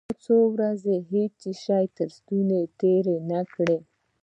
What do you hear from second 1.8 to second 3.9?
تر ستوني تېر نه کړل.